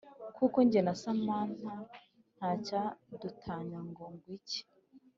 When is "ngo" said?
3.89-4.03